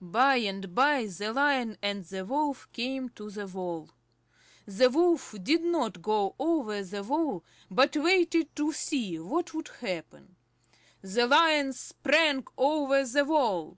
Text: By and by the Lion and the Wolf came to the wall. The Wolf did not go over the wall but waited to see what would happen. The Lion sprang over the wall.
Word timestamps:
By 0.00 0.36
and 0.36 0.74
by 0.74 1.04
the 1.04 1.30
Lion 1.30 1.76
and 1.82 2.02
the 2.06 2.24
Wolf 2.24 2.66
came 2.72 3.10
to 3.10 3.28
the 3.30 3.46
wall. 3.46 3.90
The 4.64 4.88
Wolf 4.88 5.34
did 5.42 5.62
not 5.62 6.00
go 6.00 6.34
over 6.38 6.82
the 6.82 7.02
wall 7.04 7.44
but 7.70 7.94
waited 7.94 8.56
to 8.56 8.72
see 8.72 9.18
what 9.18 9.52
would 9.52 9.68
happen. 9.82 10.36
The 11.02 11.26
Lion 11.26 11.74
sprang 11.74 12.46
over 12.56 13.04
the 13.04 13.26
wall. 13.26 13.76